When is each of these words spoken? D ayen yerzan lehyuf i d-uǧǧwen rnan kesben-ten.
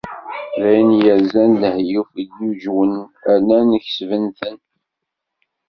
D 0.61 0.63
ayen 0.69 0.89
yerzan 1.03 1.51
lehyuf 1.61 2.11
i 2.21 2.23
d-uǧǧwen 2.27 2.91
rnan 3.35 3.69
kesben-ten. 3.83 4.57